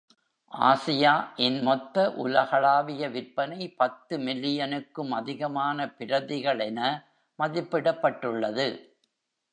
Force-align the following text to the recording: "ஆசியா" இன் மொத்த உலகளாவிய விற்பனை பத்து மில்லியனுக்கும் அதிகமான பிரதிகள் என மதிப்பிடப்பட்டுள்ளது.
"ஆசியா" 0.51 1.11
இன் 1.35 1.61
மொத்த 1.61 2.13
உலகளாவிய 2.15 3.09
விற்பனை 3.09 3.67
பத்து 3.77 4.17
மில்லியனுக்கும் 4.17 5.11
அதிகமான 5.11 5.89
பிரதிகள் 5.89 6.59
என 6.59 6.79
மதிப்பிடப்பட்டுள்ளது. 7.39 8.67